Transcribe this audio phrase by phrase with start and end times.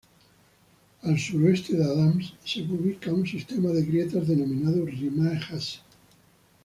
[1.03, 5.81] Al suroeste de Adams se ubica un sistema de grietas denominado Rimae Hase.